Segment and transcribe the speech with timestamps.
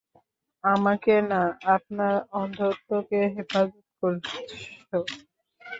[0.63, 1.41] আমাকে না,
[1.73, 4.27] আমার অন্ধত্ব কে হেফাজত করছ।